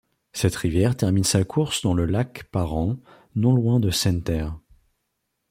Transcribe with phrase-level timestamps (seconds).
[0.33, 2.97] Cette rivière termine sa course dans le lac Parent
[3.35, 4.57] non loin de Senneterre.